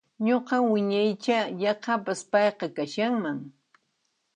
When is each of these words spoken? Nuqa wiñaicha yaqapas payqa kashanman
Nuqa 0.25 0.55
wiñaicha 0.71 1.37
yaqapas 1.61 2.21
payqa 2.31 2.67
kashanman 2.75 3.37